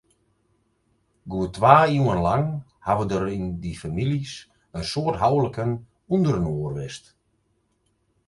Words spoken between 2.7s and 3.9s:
hawwe der yn dy